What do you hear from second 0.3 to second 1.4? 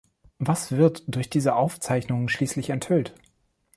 Was wird durch